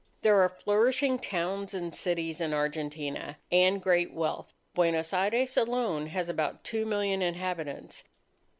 There 0.21 0.41
are 0.41 0.49
flourishing 0.49 1.19
towns 1.19 1.75
and 1.75 1.93
cities 1.93 2.41
in 2.41 2.55
Argentina, 2.55 3.37
and 3.51 3.79
great 3.79 4.11
wealth. 4.11 4.51
Buenos 4.73 5.13
Aires 5.13 5.55
alone 5.57 6.07
has 6.07 6.27
about 6.27 6.63
two 6.63 6.87
million 6.87 7.21
inhabitants. 7.21 8.03